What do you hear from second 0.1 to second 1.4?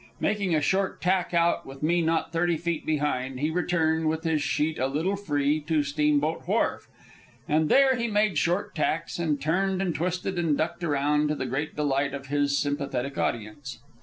Making a short tack